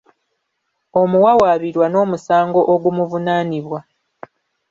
[1.01, 3.79] Omuwawaabirwa n'omusango ogumuvunaanibwa.